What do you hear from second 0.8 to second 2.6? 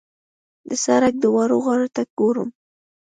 سړک دواړو غاړو ته ګورم.